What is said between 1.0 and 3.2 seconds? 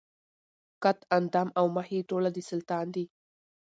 اندام او مخ یې ټوله د سلطان دي